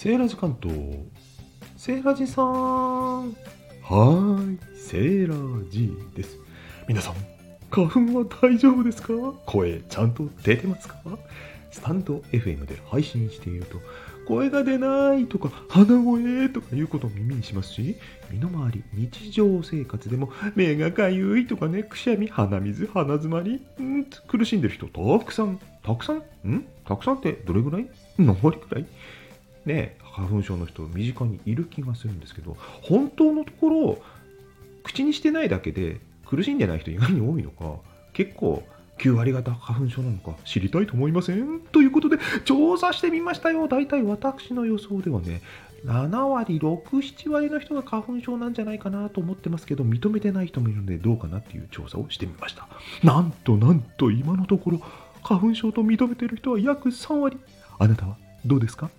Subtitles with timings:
[0.00, 0.78] セーラジ関東
[1.76, 2.44] セーラジさん。
[2.46, 5.34] はーいセーラ
[5.68, 6.38] ジです。
[6.86, 7.14] 皆さん
[7.68, 9.08] 花粉は大丈夫ですか？
[9.44, 11.00] 声ちゃんと出てますか？
[11.72, 13.78] スタンド FM で配信していると
[14.28, 17.96] 声が出ないとか鼻声とかいうことを耳にしますし
[18.30, 26.18] 身の回り日常生活でも目がかゆいとかねくしゃみ鼻水鼻詰まりん苦しんでる人たくさんたくさん？
[26.48, 26.68] ん？
[26.86, 27.90] たくさんってどれぐらい？
[28.16, 28.86] 何割くらい？
[29.68, 33.98] ね花粉症の人身近にいる気がするんですけど本当のところ
[34.82, 37.76] 口にしてないだけで苦しんでない人意外に多いのか
[38.12, 38.64] 結構
[38.98, 41.60] 9割方花粉症なのか知りたいと思いません？
[41.60, 43.68] ということで調査してみましたよ。
[43.68, 45.40] 大体私の予想ではね
[45.84, 52.66] 7割67割の人が花粉症なんじゃないかなと思ってますけど認めてない人もいるのでどうかなっていう調査をしてみました。
[53.04, 54.80] なんとなんと今のところ
[55.22, 57.38] 花粉症と認めてる人は約3割。
[57.78, 58.90] あなたはどうですか？